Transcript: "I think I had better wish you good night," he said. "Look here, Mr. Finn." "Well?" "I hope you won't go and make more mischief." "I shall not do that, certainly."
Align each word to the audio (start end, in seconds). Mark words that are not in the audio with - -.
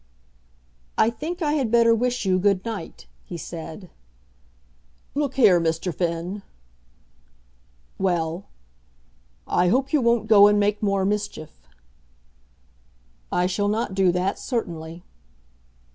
"I 0.97 1.11
think 1.11 1.43
I 1.43 1.53
had 1.53 1.69
better 1.69 1.93
wish 1.93 2.25
you 2.25 2.39
good 2.39 2.65
night," 2.65 3.05
he 3.23 3.37
said. 3.37 3.87
"Look 5.13 5.35
here, 5.35 5.61
Mr. 5.61 5.93
Finn." 5.93 6.41
"Well?" 7.99 8.45
"I 9.45 9.67
hope 9.67 9.93
you 9.93 10.01
won't 10.01 10.25
go 10.25 10.47
and 10.47 10.59
make 10.59 10.81
more 10.81 11.05
mischief." 11.05 11.67
"I 13.31 13.45
shall 13.45 13.67
not 13.67 13.93
do 13.93 14.11
that, 14.11 14.39
certainly." 14.39 15.03